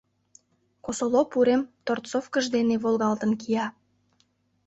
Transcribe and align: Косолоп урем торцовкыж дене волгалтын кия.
Косолоп 0.85 1.29
урем 1.39 1.61
торцовкыж 1.85 2.45
дене 2.55 2.75
волгалтын 2.83 3.31
кия. 3.41 3.67